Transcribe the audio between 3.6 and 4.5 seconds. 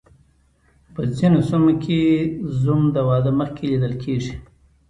لیدل کیږي.